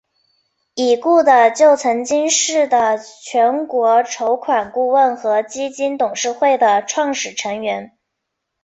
[0.73, 7.95] 已故的就曾经是的全国筹款顾问和基金董事会的创始成员。